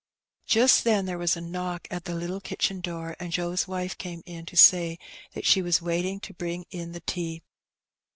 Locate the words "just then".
0.47-1.05